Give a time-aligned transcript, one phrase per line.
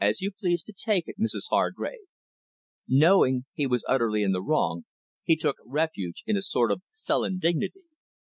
[0.00, 2.08] "As you please to take it, Mrs Hargrave."
[2.88, 4.84] Knowing he was utterly in the wrong,
[5.22, 7.84] he took refuge in a sort of sullen dignity.